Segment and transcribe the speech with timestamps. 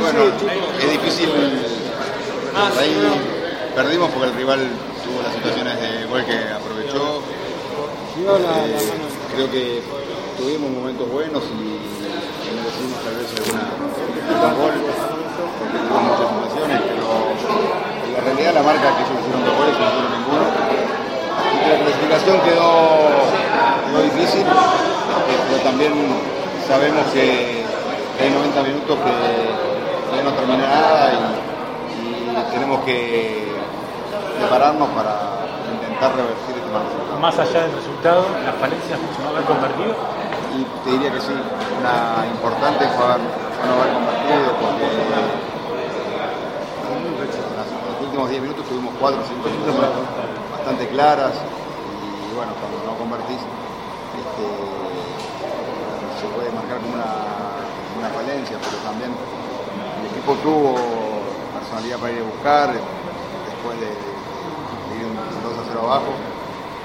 [0.00, 0.24] Bueno,
[0.80, 1.28] es difícil.
[2.78, 2.96] Ahí
[3.74, 4.68] perdimos porque el rival
[5.04, 7.22] tuvo las situaciones de gol que aprovechó.
[8.18, 8.78] Eh,
[9.34, 9.82] creo que
[10.38, 11.78] tuvimos momentos buenos y
[12.56, 13.68] merecimos tal vez alguna
[14.54, 14.72] gol
[15.58, 17.06] porque tuvimos muchas situaciones, pero
[18.06, 20.46] en la realidad la marca que ellos hicieron dos goles no hicieron ninguno.
[21.52, 22.72] Y la clasificación quedó,
[23.86, 24.44] quedó difícil,
[25.48, 25.92] pero también
[26.66, 27.57] sabemos que
[28.18, 31.16] hay 90 minutos que, que no termina nada y,
[31.94, 33.48] y tenemos que
[34.38, 35.38] prepararnos para
[35.72, 37.18] intentar revertir este mal resultado.
[37.20, 39.94] Más allá del resultado, las falencias no haber convertido.
[40.58, 44.86] Y te diría que sí, una importante fue no haber convertido porque
[47.28, 49.90] en los últimos 10 minutos tuvimos 4 o 5 situaciones
[50.50, 54.46] bastante claras y bueno, cuando no convertís este,
[56.18, 57.67] se puede marcar como una,
[57.98, 60.74] una falencia, pero también el equipo tuvo
[61.58, 66.12] personalidad para ir a buscar después de, de ir un 2 a 0 abajo,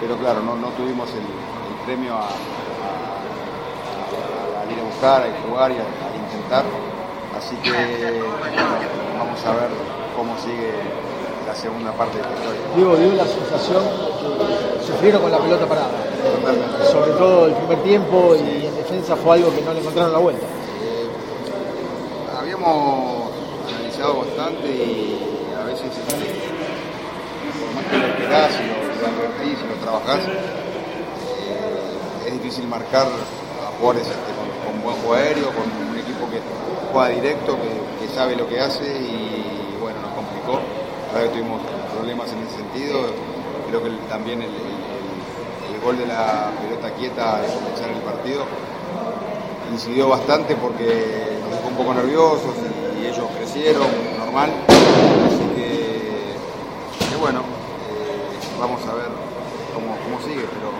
[0.00, 2.28] pero claro, no, no tuvimos el, el premio a,
[4.72, 5.84] ir a buscar, a jugar y a,
[6.16, 6.64] intentar.
[7.36, 8.62] Así que bueno,
[9.18, 9.70] vamos a ver
[10.16, 10.72] cómo sigue
[11.46, 12.60] la segunda parte de esta historia.
[12.74, 13.82] Diego, dio la sensación
[14.78, 15.90] que sufrieron con la pelota parada.
[16.22, 16.84] Totalmente.
[16.86, 20.18] Sobre todo el primer tiempo y en defensa fue algo que no le encontraron la
[20.18, 20.46] vuelta.
[22.64, 23.32] Habíamos
[23.74, 25.18] analizado bastante y
[25.60, 26.14] a veces este,
[27.58, 28.76] por más que lo esperás y lo,
[29.08, 35.14] advertís y lo trabajás, eh, es difícil marcar a jugadores este, con, con buen juego
[35.14, 36.38] aéreo, con un equipo que
[36.92, 37.58] juega directo,
[38.00, 40.60] que, sabe lo que hace y bueno, nos complicó.
[41.14, 41.60] La que tuvimos
[41.96, 43.00] problemas en ese sentido.
[43.68, 48.44] Creo que también el, el- gol de la pelota quieta al comenzar el partido
[49.72, 51.31] incidió bastante porque
[51.82, 52.54] poco nerviosos
[53.00, 54.50] y, ellos crecieron, normal.
[54.68, 59.08] Así que, bueno, eh, vamos a ver
[59.74, 60.70] cómo, cómo sigue, pero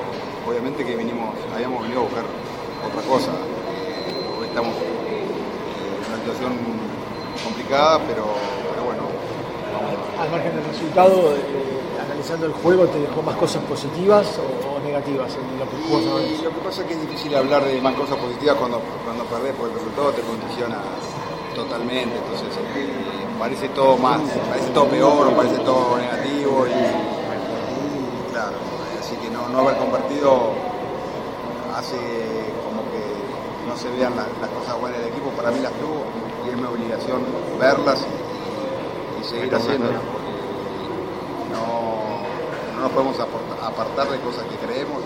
[0.47, 2.25] obviamente que vinimos, habíamos venido a buscar
[2.87, 3.33] otra cosa.
[3.33, 6.53] Eh, estamos en una situación
[7.43, 8.23] complicada, pero,
[8.85, 9.03] bueno.
[10.21, 14.81] Al margen del resultado, eh, analizando el juego, ¿te dejó más cosas positivas o, o
[14.81, 15.99] negativas en lo que jugó
[16.43, 19.55] lo que pasa es que es difícil hablar de más cosas positivas cuando, cuando perdés,
[19.57, 20.79] porque el resultado te condiciona
[21.55, 22.17] totalmente.
[22.17, 22.89] Entonces, eh,
[23.39, 26.67] parece todo más, parece todo peor parece todo negativo.
[26.67, 28.57] Y, y claro,
[29.01, 30.53] así que no, no haber convertido
[31.77, 31.97] hace
[32.65, 33.03] como que
[33.69, 35.31] no se vean la- las cosas buenas del equipo.
[35.31, 36.05] Para mí las tuvo
[36.47, 37.23] y es mi obligación
[37.59, 40.01] verlas y, y seguir haciéndolas.
[42.93, 45.03] Podemos apartar de cosas que creemos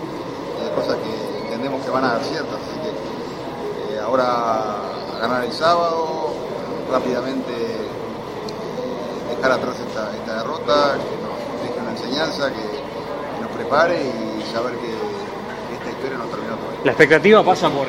[0.59, 2.55] y de cosas que entendemos que van a dar ciertas.
[2.55, 4.25] Así que eh, ahora
[5.15, 6.33] a ganar el sábado,
[6.91, 12.77] rápidamente eh, dejar atrás esta, derrota, que nos deje una enseñanza, que,
[13.41, 16.79] nos prepare y saber que, que esta historia no terminó todavía.
[16.83, 17.87] La expectativa pasa por